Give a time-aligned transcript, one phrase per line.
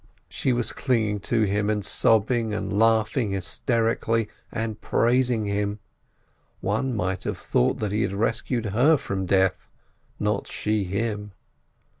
[0.29, 5.77] She was clinging to him, and sobbing and laughing hysterically, and praising him.
[6.59, 9.69] One might have thought that he had rescued her from death,
[10.19, 11.33] not she him.